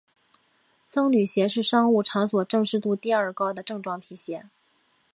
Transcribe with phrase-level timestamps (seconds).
[0.87, 4.49] 僧侣鞋是商务场所正式度第二高的正装皮鞋。